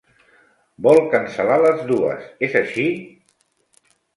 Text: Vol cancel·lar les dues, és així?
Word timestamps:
Vol 0.87 1.01
cancel·lar 1.11 1.59
les 1.65 1.83
dues, 1.91 2.27
és 2.49 2.59
així? 2.65 2.89